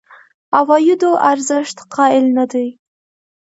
عوایدو 0.57 1.11
ارزښت 1.31 1.77
قایل 1.93 2.25
نه 2.37 2.45
دي. 2.51 2.67